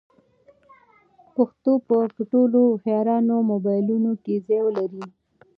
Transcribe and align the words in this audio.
پښتو 1.35 1.71
به 1.87 1.97
په 2.15 2.21
ټولو 2.31 2.59
هوښیارانو 2.69 3.35
موبایلونو 3.51 4.11
کې 4.23 4.35
ځای 4.47 4.61
ولري. 4.63 5.03